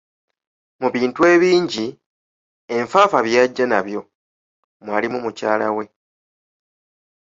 Mu 0.81 0.87
bintu 0.95 1.21
ebingi, 1.33 1.87
enfaafa 2.75 3.17
bye 3.25 3.35
yajja 3.37 3.65
nabyo, 3.67 4.01
mwalimu 4.83 5.17
mukyala 5.23 5.67
we. 5.75 5.85